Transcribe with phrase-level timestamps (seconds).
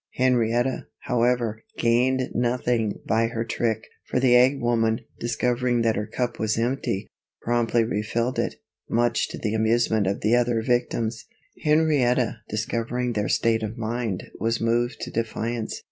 [0.15, 6.39] Henrietta, however, gained nothing by her trick, for the egg woman, discovering that her cup
[6.39, 7.05] was empty,
[7.43, 8.55] promptly refilled it,
[8.89, 11.25] much to the amusement of the other victims.
[11.63, 15.79] Henrietta, discovering their state of mind, was moved to defiance.